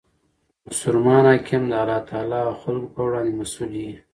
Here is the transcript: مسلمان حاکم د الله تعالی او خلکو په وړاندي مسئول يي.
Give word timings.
مسلمان 0.67 1.23
حاکم 1.31 1.63
د 1.67 1.73
الله 1.81 1.99
تعالی 2.09 2.39
او 2.47 2.53
خلکو 2.61 2.87
په 2.93 2.99
وړاندي 3.05 3.33
مسئول 3.41 3.71
يي. 3.83 3.93